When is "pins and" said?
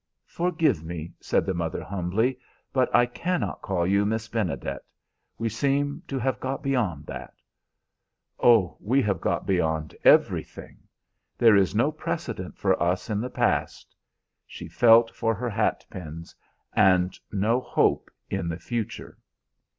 15.91-17.13